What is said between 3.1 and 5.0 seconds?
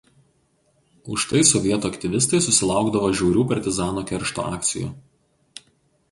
žiaurių partizano keršto akcijų.